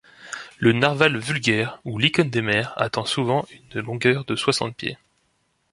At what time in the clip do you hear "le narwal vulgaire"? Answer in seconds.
0.57-1.77